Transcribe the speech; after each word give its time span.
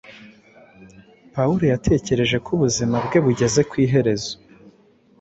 Pawulo 1.33 1.63
yatekereje 1.73 2.37
ko 2.45 2.49
ubuzima 2.57 2.95
bwe 3.05 3.17
bugeze 3.25 3.59
ku 3.69 3.75
iherezo. 3.85 4.33